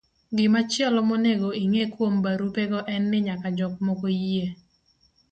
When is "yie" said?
4.23-4.45